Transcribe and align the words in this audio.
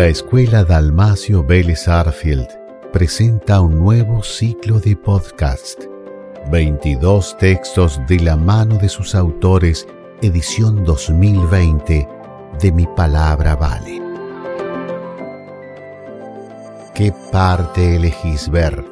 La 0.00 0.06
Escuela 0.06 0.64
Dalmacio 0.64 1.44
Vélez 1.44 1.86
Arfield 1.86 2.48
presenta 2.90 3.60
un 3.60 3.78
nuevo 3.78 4.22
ciclo 4.22 4.80
de 4.80 4.96
podcast. 4.96 5.78
22 6.50 7.36
textos 7.36 8.00
de 8.08 8.18
la 8.20 8.34
mano 8.34 8.78
de 8.78 8.88
sus 8.88 9.14
autores, 9.14 9.86
edición 10.22 10.84
2020 10.86 12.08
de 12.58 12.72
Mi 12.72 12.86
Palabra 12.86 13.56
Vale. 13.56 14.00
¿Qué 16.94 17.12
parte 17.30 17.96
elegís 17.96 18.48
ver? 18.48 18.82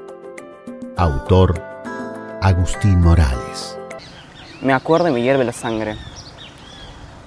Autor 0.98 1.59
Agustín 2.43 3.00
Morales. 3.00 3.79
Me 4.61 4.75
acuerdo 4.75 5.09
y 5.09 5.12
me 5.12 5.22
hierve 5.22 5.46
la 5.46 5.54
sangre. 5.54 5.96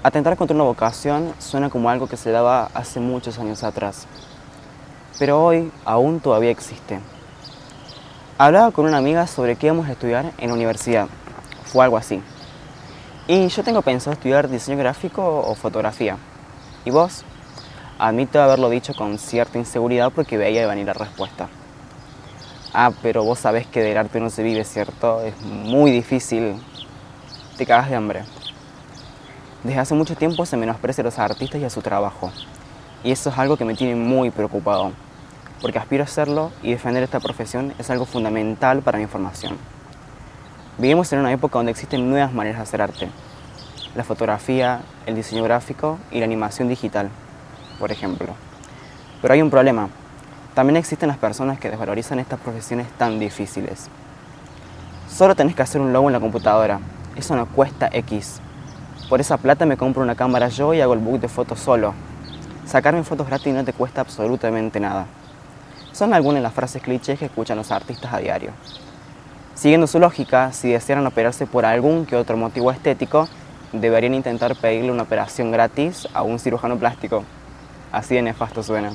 Atentar 0.03 0.35
contra 0.35 0.55
una 0.55 0.63
vocación 0.63 1.31
suena 1.37 1.69
como 1.69 1.87
algo 1.87 2.07
que 2.07 2.17
se 2.17 2.31
daba 2.31 2.71
hace 2.73 2.99
muchos 2.99 3.37
años 3.37 3.63
atrás, 3.63 4.07
pero 5.19 5.45
hoy 5.45 5.71
aún 5.85 6.19
todavía 6.19 6.49
existe. 6.49 6.99
Hablaba 8.39 8.71
con 8.71 8.87
una 8.87 8.97
amiga 8.97 9.27
sobre 9.27 9.57
qué 9.57 9.67
íbamos 9.67 9.87
a 9.87 9.91
estudiar 9.91 10.31
en 10.39 10.47
la 10.47 10.55
universidad, 10.55 11.07
fue 11.65 11.85
algo 11.85 11.97
así. 11.97 12.19
Y 13.27 13.47
yo 13.49 13.63
tengo 13.63 13.83
pensado 13.83 14.13
estudiar 14.13 14.49
diseño 14.49 14.79
gráfico 14.79 15.23
o 15.23 15.53
fotografía. 15.53 16.17
¿Y 16.83 16.89
vos? 16.89 17.23
Admito 17.99 18.41
haberlo 18.41 18.71
dicho 18.71 18.95
con 18.95 19.19
cierta 19.19 19.59
inseguridad 19.59 20.11
porque 20.11 20.35
veía 20.35 20.65
venir 20.65 20.87
la 20.87 20.93
respuesta. 20.93 21.47
Ah, 22.73 22.91
pero 23.03 23.23
vos 23.23 23.37
sabés 23.37 23.67
que 23.67 23.81
del 23.81 23.99
arte 23.99 24.19
no 24.19 24.31
se 24.31 24.41
vive, 24.41 24.63
¿cierto? 24.65 25.21
Es 25.21 25.39
muy 25.43 25.91
difícil. 25.91 26.55
Te 27.55 27.67
cagas 27.67 27.91
de 27.91 27.95
hambre. 27.95 28.23
Desde 29.63 29.79
hace 29.79 29.93
mucho 29.93 30.15
tiempo 30.15 30.45
se 30.47 30.57
menosprecia 30.57 31.03
a 31.03 31.05
los 31.05 31.19
artistas 31.19 31.61
y 31.61 31.65
a 31.65 31.69
su 31.69 31.83
trabajo. 31.83 32.31
Y 33.03 33.11
eso 33.11 33.29
es 33.29 33.37
algo 33.37 33.57
que 33.57 33.65
me 33.65 33.75
tiene 33.75 33.93
muy 33.95 34.31
preocupado, 34.31 34.91
porque 35.61 35.77
aspiro 35.77 36.03
a 36.03 36.05
hacerlo 36.05 36.51
y 36.63 36.71
defender 36.71 37.03
esta 37.03 37.19
profesión 37.19 37.73
es 37.77 37.91
algo 37.91 38.05
fundamental 38.05 38.81
para 38.81 38.97
mi 38.97 39.05
formación. 39.05 39.57
Vivimos 40.79 41.13
en 41.13 41.19
una 41.19 41.31
época 41.31 41.59
donde 41.59 41.71
existen 41.71 42.09
nuevas 42.09 42.33
maneras 42.33 42.57
de 42.57 42.63
hacer 42.63 42.81
arte. 42.81 43.09
La 43.93 44.03
fotografía, 44.03 44.81
el 45.05 45.13
diseño 45.13 45.43
gráfico 45.43 45.99
y 46.09 46.19
la 46.19 46.25
animación 46.25 46.67
digital, 46.67 47.09
por 47.77 47.91
ejemplo. 47.91 48.33
Pero 49.21 49.33
hay 49.35 49.43
un 49.43 49.51
problema. 49.51 49.89
También 50.55 50.77
existen 50.77 51.07
las 51.07 51.19
personas 51.19 51.59
que 51.59 51.69
desvalorizan 51.69 52.17
estas 52.17 52.39
profesiones 52.39 52.87
tan 52.97 53.19
difíciles. 53.19 53.89
Solo 55.07 55.35
tenés 55.35 55.55
que 55.55 55.61
hacer 55.61 55.81
un 55.81 55.93
logo 55.93 56.09
en 56.09 56.13
la 56.13 56.19
computadora. 56.19 56.79
Eso 57.15 57.35
no 57.35 57.45
cuesta 57.45 57.89
X. 57.91 58.41
Por 59.11 59.19
esa 59.19 59.35
plata 59.35 59.65
me 59.65 59.75
compro 59.75 60.01
una 60.01 60.15
cámara 60.15 60.47
yo 60.47 60.73
y 60.73 60.79
hago 60.79 60.93
el 60.93 60.99
book 60.99 61.19
de 61.19 61.27
fotos 61.27 61.59
solo. 61.59 61.93
Sacarme 62.65 63.03
fotos 63.03 63.27
gratis 63.27 63.53
no 63.53 63.65
te 63.65 63.73
cuesta 63.73 63.99
absolutamente 63.99 64.79
nada. 64.79 65.05
Son 65.91 66.13
algunas 66.13 66.37
de 66.37 66.43
las 66.43 66.53
frases 66.53 66.81
clichés 66.81 67.19
que 67.19 67.25
escuchan 67.25 67.57
los 67.57 67.71
artistas 67.71 68.13
a 68.13 68.19
diario. 68.19 68.51
Siguiendo 69.53 69.85
su 69.85 69.99
lógica, 69.99 70.53
si 70.53 70.71
desearan 70.71 71.05
operarse 71.05 71.45
por 71.45 71.65
algún 71.65 72.05
que 72.05 72.15
otro 72.15 72.37
motivo 72.37 72.71
estético, 72.71 73.27
deberían 73.73 74.13
intentar 74.13 74.55
pedirle 74.55 74.93
una 74.93 75.03
operación 75.03 75.51
gratis 75.51 76.07
a 76.13 76.21
un 76.21 76.39
cirujano 76.39 76.77
plástico. 76.77 77.25
Así 77.91 78.15
de 78.15 78.21
nefasto 78.21 78.63
suena. 78.63 78.93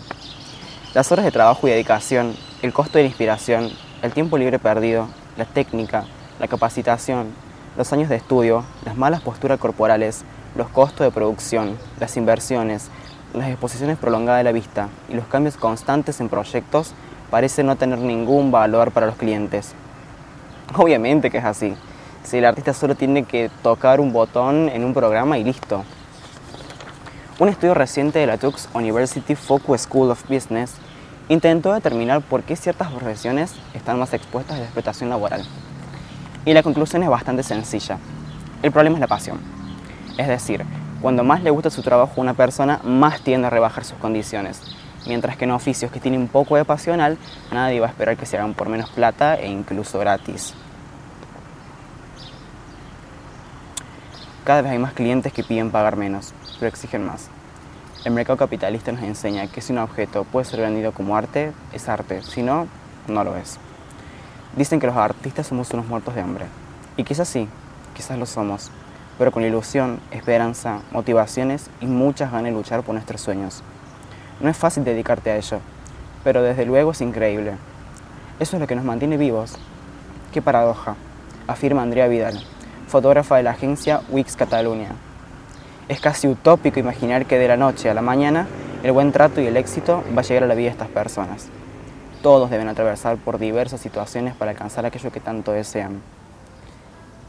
Las 0.95 1.13
horas 1.13 1.27
de 1.27 1.31
trabajo 1.31 1.69
y 1.69 1.73
dedicación, 1.73 2.35
el 2.63 2.73
costo 2.73 2.97
de 2.97 3.05
la 3.05 3.09
inspiración, 3.09 3.71
el 4.01 4.15
tiempo 4.15 4.39
libre 4.39 4.59
perdido, 4.59 5.09
la 5.37 5.45
técnica, 5.45 6.05
la 6.41 6.49
capacitación, 6.49 7.35
los 7.77 7.93
años 7.93 8.09
de 8.09 8.17
estudio, 8.17 8.65
las 8.85 8.97
malas 8.97 9.21
posturas 9.21 9.59
corporales, 9.59 10.25
los 10.57 10.69
costos 10.69 11.07
de 11.07 11.11
producción, 11.11 11.77
las 12.01 12.17
inversiones, 12.17 12.89
las 13.35 13.49
exposiciones 13.49 13.99
prolongadas 13.99 14.41
de 14.41 14.45
la 14.45 14.53
vista 14.53 14.89
y 15.09 15.15
los 15.15 15.27
cambios 15.27 15.57
constantes 15.57 16.21
en 16.21 16.29
proyectos 16.29 16.95
parecen 17.31 17.67
no 17.67 17.77
tener 17.77 17.99
ningún 17.99 18.51
valor 18.51 18.93
para 18.93 19.07
los 19.07 19.17
clientes. 19.17 19.75
Obviamente 20.75 21.31
que 21.31 21.39
es 21.39 21.45
así. 21.45 21.75
Si 22.25 22.39
el 22.39 22.45
artista 22.45 22.73
solo 22.73 22.95
tiene 22.95 23.25
que 23.25 23.51
tocar 23.63 24.01
un 24.01 24.13
botón 24.13 24.69
en 24.69 24.85
un 24.85 24.95
programa 24.95 25.39
y 25.39 25.45
listo. 25.45 25.85
Un 27.39 27.49
estudio 27.49 27.75
reciente 27.75 28.19
de 28.19 28.27
la 28.27 28.39
Tux 28.39 28.69
University 28.73 29.35
Focus 29.35 29.83
School 29.83 30.11
of 30.11 30.25
Business 30.29 30.75
intentó 31.29 31.75
determinar 31.75 32.23
por 32.23 32.43
qué 32.43 32.57
ciertas 32.57 32.91
profesiones 32.91 33.53
están 33.75 33.99
más 33.99 34.15
expuestas 34.15 34.57
a 34.57 34.61
la 34.61 34.65
explotación 34.65 35.11
laboral. 35.11 35.45
Y 36.47 36.55
la 36.55 36.63
conclusión 36.63 37.03
es 37.03 37.09
bastante 37.09 37.43
sencilla. 37.43 37.99
El 38.63 38.71
problema 38.71 38.97
es 38.97 39.01
la 39.01 39.09
pasión. 39.09 39.41
Es 40.17 40.29
decir, 40.29 40.65
cuando 41.03 41.25
más 41.25 41.43
le 41.43 41.51
gusta 41.51 41.71
su 41.71 41.83
trabajo 41.83 42.13
a 42.17 42.21
una 42.21 42.35
persona, 42.35 42.81
más 42.85 43.21
tiende 43.21 43.49
a 43.49 43.51
rebajar 43.51 43.85
sus 43.85 43.99
condiciones. 43.99 44.63
Mientras 45.09 45.37
que 45.37 45.45
en 45.45 45.51
oficios 45.51 45.91
que 45.91 45.99
tienen 45.99 46.29
poco 46.29 46.55
de 46.55 46.65
pasional, 46.65 47.19
nadie 47.51 47.81
va 47.81 47.89
a 47.89 47.91
esperar 47.91 48.17
que 48.17 48.27
se 48.27 48.39
hagan 48.39 48.55
por 48.55 48.69
menos 48.69 48.89
plata 48.91 49.35
e 49.35 49.49
incluso 49.49 49.99
gratis. 49.99 50.55
Cada 54.45 54.63
vez 54.63 54.71
hay 54.71 54.79
más 54.79 54.93
clientes 54.93 55.33
que 55.33 55.43
piden 55.43 55.73
pagar 55.73 55.97
menos, 55.97 56.33
pero 56.61 56.69
exigen 56.69 57.05
más. 57.05 57.29
El 58.05 58.13
mercado 58.13 58.37
capitalista 58.37 58.93
nos 58.93 59.03
enseña 59.03 59.49
que 59.49 59.61
si 59.61 59.73
un 59.73 59.81
objeto 59.81 60.23
puede 60.23 60.45
ser 60.45 60.61
vendido 60.61 60.93
como 60.93 61.17
arte, 61.17 61.53
es 61.73 61.89
arte, 61.89 62.23
si 62.23 62.43
no, 62.43 62.69
no 63.09 63.25
lo 63.25 63.37
es. 63.37 63.59
Dicen 64.57 64.81
que 64.81 64.87
los 64.87 64.97
artistas 64.97 65.47
somos 65.47 65.71
unos 65.73 65.87
muertos 65.87 66.15
de 66.15 66.23
hambre. 66.23 66.47
Y 66.97 67.05
quizás 67.05 67.29
sí, 67.29 67.47
quizás 67.95 68.19
lo 68.19 68.25
somos, 68.25 68.71
pero 69.19 69.31
con 69.31 69.45
ilusión, 69.45 70.01
esperanza, 70.11 70.81
motivaciones 70.93 71.69
y 71.81 71.87
muchas 71.87 72.33
ganas 72.33 72.47
de 72.47 72.53
luchar 72.53 72.83
por 72.83 72.95
nuestros 72.95 73.21
sueños. 73.21 73.63
No 74.41 74.49
es 74.49 74.57
fácil 74.57 74.83
dedicarte 74.83 75.31
a 75.31 75.37
ello, 75.37 75.61
pero 76.25 76.43
desde 76.43 76.65
luego 76.65 76.93
es 76.93 77.03
increíble. 77.03 77.53
Eso 78.41 78.57
es 78.57 78.61
lo 78.61 78.67
que 78.67 78.77
nos 78.77 78.85
mantiene 78.85 79.19
vivos. 79.19 79.57
Qué 80.33 80.41
paradoja, 80.41 80.97
afirma 81.47 81.83
Andrea 81.83 82.09
Vidal, 82.09 82.43
fotógrafa 82.89 83.37
de 83.37 83.43
la 83.43 83.51
agencia 83.51 84.01
Wix 84.09 84.37
Catalunya. 84.37 84.91
Es 85.89 86.01
casi 86.01 86.29
utópico 86.29 86.81
imaginar 86.81 87.27
que 87.27 87.39
de 87.39 87.49
la 87.49 87.57
noche 87.59 87.91
a 87.91 87.95
la 87.95 88.03
mañana 88.03 88.47
el 88.83 88.93
buen 88.93 89.13
trato 89.13 89.41
y 89.41 89.47
el 89.47 89.57
éxito 89.57 90.03
va 90.17 90.21
a 90.21 90.25
llegar 90.25 90.45
a 90.45 90.47
la 90.47 90.55
vida 90.55 90.67
de 90.67 90.73
estas 90.73 90.89
personas. 90.89 91.49
Todos 92.27 92.51
deben 92.51 92.67
atravesar 92.67 93.19
por 93.19 93.39
diversas 93.39 93.81
situaciones 93.81 94.35
para 94.35 94.51
alcanzar 94.51 94.85
aquello 94.85 95.13
que 95.13 95.21
tanto 95.21 95.53
desean. 95.53 96.03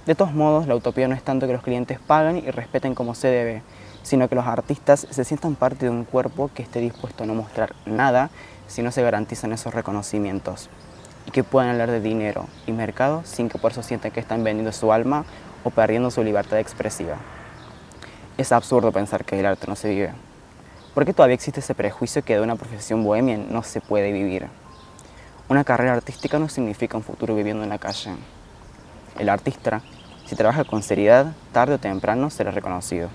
De 0.08 0.16
todos 0.16 0.34
modos, 0.34 0.66
la 0.66 0.74
utopía 0.74 1.08
no 1.08 1.14
es 1.14 1.22
tanto 1.22 1.46
que 1.46 1.54
los 1.54 1.62
clientes 1.62 2.00
paguen 2.00 2.38
y 2.38 2.50
respeten 2.50 2.96
como 2.96 3.14
se 3.14 3.28
debe, 3.28 3.62
sino 4.02 4.28
que 4.28 4.34
los 4.34 4.48
artistas 4.48 5.06
se 5.08 5.24
sientan 5.24 5.54
parte 5.54 5.86
de 5.86 5.92
un 5.92 6.04
cuerpo 6.04 6.50
que 6.52 6.64
esté 6.64 6.80
dispuesto 6.80 7.26
a 7.26 7.28
no 7.28 7.36
mostrar 7.36 7.76
nada 7.86 8.32
si 8.66 8.82
no 8.82 8.92
se 8.92 9.04
garantizan 9.04 9.54
esos 9.54 9.72
reconocimientos, 9.72 10.68
y 11.28 11.30
que 11.30 11.44
puedan 11.44 11.70
hablar 11.70 11.92
de 11.92 12.02
dinero 12.02 12.48
y 12.66 12.72
mercado 12.72 13.22
sin 13.24 13.50
que 13.50 13.60
por 13.60 13.74
eso 13.74 13.84
sientan 13.84 14.10
que 14.10 14.20
están 14.20 14.44
vendiendo 14.44 14.72
su 14.72 14.92
alma 14.92 15.26
o 15.64 15.70
perdiendo 15.70 16.10
su 16.10 16.24
libertad 16.24 16.58
expresiva. 16.58 17.18
Es 18.40 18.52
absurdo 18.52 18.92
pensar 18.92 19.26
que 19.26 19.40
el 19.40 19.46
arte 19.46 19.68
no 19.68 19.76
se 19.76 19.90
vive. 19.90 20.14
¿Por 20.96 21.06
qué 21.06 21.14
todavía 21.14 21.36
existe 21.36 21.60
ese 21.60 21.76
prejuicio 21.76 22.24
que 22.24 22.34
de 22.34 22.42
una 22.42 22.56
profesión 22.56 23.04
bohemia 23.04 23.38
no 23.38 23.62
se 23.62 23.80
puede 23.80 24.12
vivir? 24.12 24.48
Una 25.50 25.64
carrera 25.64 25.94
artística 25.94 26.40
no 26.40 26.50
significa 26.50 26.98
un 26.98 27.04
futuro 27.04 27.34
viviendo 27.34 27.64
en 27.64 27.70
la 27.70 27.78
calle. 27.78 28.12
El 29.18 29.30
artista, 29.30 29.82
si 30.26 30.36
trabaja 30.36 30.66
con 30.66 30.84
seriedad, 30.84 31.32
tarde 31.54 31.76
o 31.76 31.80
temprano 31.80 32.30
será 32.30 32.52
reconocido. 32.52 33.08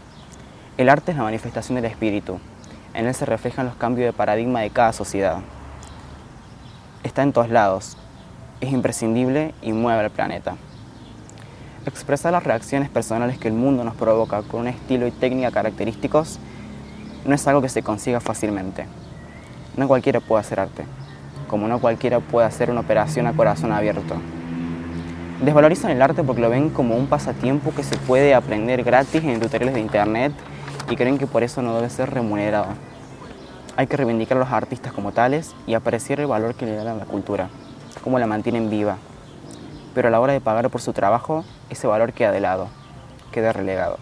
El 0.79 0.89
arte 0.89 1.11
es 1.11 1.19
la 1.19 1.25
manifestación 1.25 1.77
del 1.77 1.85
espíritu. 1.85 2.41
En 2.95 3.07
él 3.07 3.15
se 3.15 3.27
reflejan 3.27 3.67
los 3.67 3.75
cambios 3.75 4.07
de 4.07 4.17
paradigma 4.17 4.63
de 4.63 4.71
cada 4.71 4.95
sociedad. 4.95 5.41
Está 7.03 7.23
en 7.23 7.35
todos 7.35 7.51
lados. 7.51 7.99
Es 8.63 8.73
imprescindible 8.73 9.55
y 9.61 9.75
mueve 9.75 10.01
al 10.01 10.11
planeta. 10.11 10.57
Expresar 11.85 12.33
las 12.33 12.45
reacciones 12.45 12.89
personales 12.89 13.37
que 13.37 13.49
el 13.49 13.55
mundo 13.55 13.85
nos 13.85 13.95
provoca 13.95 14.41
con 14.41 14.61
un 14.61 14.69
estilo 14.69 15.07
y 15.07 15.11
técnica 15.11 15.51
característicos 15.51 16.39
no 17.27 17.35
es 17.35 17.47
algo 17.47 17.61
que 17.61 17.69
se 17.69 17.83
consiga 17.83 18.21
fácilmente. 18.21 18.87
No 19.77 19.87
cualquiera 19.87 20.21
puede 20.21 20.41
hacer 20.41 20.61
arte 20.61 20.87
como 21.53 21.69
no 21.69 21.81
cualquiera 21.81 22.19
puede 22.21 22.47
hacer 22.47 22.71
una 22.71 22.81
operación 22.81 23.27
a 23.27 23.35
corazón 23.35 23.73
abierto. 23.73 24.15
Desvalorizan 25.45 25.91
el 25.91 26.01
arte 26.01 26.25
porque 26.25 26.41
lo 26.41 26.49
ven 26.49 26.71
como 26.71 26.97
un 26.97 27.09
pasatiempo 27.09 27.75
que 27.75 27.83
se 27.83 27.99
puede 27.99 28.35
aprender 28.35 28.83
gratis 28.83 29.23
en 29.23 29.39
tutoriales 29.39 29.75
de 29.75 29.81
internet 29.83 30.33
y 30.89 30.97
creen 30.97 31.19
que 31.19 31.27
por 31.27 31.43
eso 31.43 31.61
no 31.61 31.75
debe 31.75 31.91
ser 31.91 32.09
remunerado. 32.09 32.69
Hay 33.77 33.87
que 33.87 33.99
reivindicar 33.99 34.39
a 34.39 34.41
los 34.41 34.51
artistas 34.51 34.95
como 34.95 35.13
tales 35.13 35.55
y 35.67 35.75
apreciar 35.75 36.21
el 36.21 36.27
valor 36.27 36.55
que 36.55 36.65
le 36.65 36.75
dan 36.75 36.87
a 36.87 36.95
la 36.95 37.05
cultura, 37.05 37.51
cómo 38.03 38.19
la 38.19 38.27
mantienen 38.27 38.71
viva. 38.71 38.97
Pero 39.95 40.09
a 40.09 40.11
la 40.11 40.21
hora 40.21 40.33
de 40.33 40.41
pagar 40.41 40.71
por 40.71 40.81
su 40.81 40.95
trabajo, 40.95 41.45
ese 41.69 41.87
valor 41.87 42.15
queda 42.15 42.33
de 42.33 42.41
lado, 42.41 42.69
queda 43.31 43.53
relegado. 43.53 43.99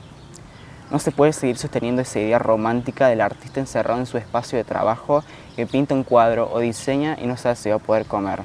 No 0.90 0.98
se 0.98 1.12
puede 1.12 1.32
seguir 1.32 1.56
sosteniendo 1.56 2.02
esa 2.02 2.18
idea 2.18 2.40
romántica 2.40 3.06
del 3.06 3.20
artista 3.20 3.60
encerrado 3.60 4.00
en 4.00 4.06
su 4.06 4.18
espacio 4.18 4.58
de 4.58 4.64
trabajo 4.64 5.22
que 5.54 5.66
pinta 5.66 5.94
un 5.94 6.02
cuadro 6.02 6.50
o 6.52 6.58
diseña 6.58 7.16
y 7.20 7.26
no 7.26 7.36
sabe 7.36 7.54
si 7.54 7.70
va 7.70 7.76
a 7.76 7.78
poder 7.78 8.06
comer. 8.06 8.42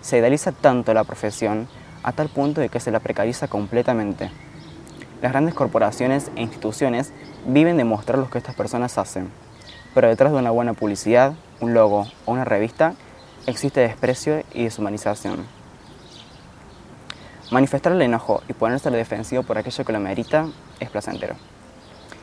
Se 0.00 0.18
idealiza 0.18 0.52
tanto 0.52 0.94
la 0.94 1.02
profesión 1.02 1.66
a 2.04 2.12
tal 2.12 2.28
punto 2.28 2.60
de 2.60 2.68
que 2.68 2.78
se 2.78 2.92
la 2.92 3.00
precariza 3.00 3.48
completamente. 3.48 4.30
Las 5.20 5.32
grandes 5.32 5.54
corporaciones 5.54 6.30
e 6.36 6.42
instituciones 6.42 7.12
viven 7.46 7.76
de 7.76 7.84
mostrar 7.84 8.18
lo 8.18 8.30
que 8.30 8.38
estas 8.38 8.54
personas 8.54 8.96
hacen. 8.98 9.30
pero 9.94 10.08
detrás 10.08 10.32
de 10.32 10.38
una 10.38 10.50
buena 10.50 10.72
publicidad, 10.72 11.34
un 11.60 11.74
logo 11.74 12.06
o 12.24 12.32
una 12.32 12.46
revista, 12.46 12.94
existe 13.46 13.80
desprecio 13.80 14.42
y 14.54 14.64
deshumanización. 14.64 15.46
Manifestar 17.50 17.92
el 17.92 18.00
enojo 18.00 18.42
y 18.48 18.54
ponerse 18.54 18.88
a 18.88 18.90
la 18.90 18.96
defensiva 18.96 19.42
por 19.42 19.58
aquello 19.58 19.84
que 19.84 19.92
lo 19.92 20.00
merita 20.00 20.46
es 20.80 20.88
placentero. 20.88 21.36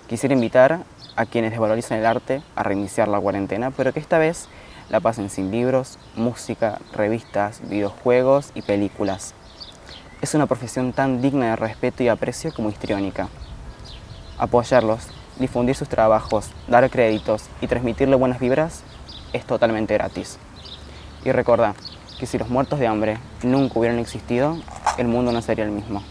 Quisiera 0.09 0.33
invitar 0.33 0.79
a 1.15 1.25
quienes 1.27 1.51
desvalorizan 1.51 1.99
el 1.99 2.05
arte 2.07 2.41
a 2.55 2.63
reiniciar 2.63 3.07
la 3.07 3.19
cuarentena, 3.19 3.69
pero 3.69 3.93
que 3.93 3.99
esta 3.99 4.17
vez 4.17 4.47
la 4.89 5.01
pasen 5.01 5.29
sin 5.29 5.51
libros, 5.51 5.99
música, 6.15 6.79
revistas, 6.93 7.61
videojuegos 7.69 8.49
y 8.55 8.63
películas. 8.63 9.35
Es 10.23 10.33
una 10.33 10.47
profesión 10.47 10.93
tan 10.93 11.21
digna 11.21 11.51
de 11.51 11.55
respeto 11.57 12.01
y 12.01 12.07
aprecio 12.07 12.51
como 12.51 12.71
histriónica. 12.71 13.29
Apoyarlos, 14.39 15.09
difundir 15.37 15.75
sus 15.75 15.89
trabajos, 15.89 16.49
dar 16.67 16.89
créditos 16.89 17.43
y 17.61 17.67
transmitirle 17.67 18.15
buenas 18.15 18.39
vibras 18.39 18.81
es 19.31 19.45
totalmente 19.45 19.93
gratis. 19.93 20.39
Y 21.23 21.31
recuerda 21.31 21.75
que 22.19 22.25
si 22.25 22.39
los 22.39 22.49
muertos 22.49 22.79
de 22.79 22.87
hambre 22.87 23.19
nunca 23.43 23.77
hubieran 23.77 23.99
existido, 23.99 24.57
el 24.97 25.07
mundo 25.07 25.31
no 25.31 25.43
sería 25.43 25.65
el 25.65 25.71
mismo. 25.71 26.01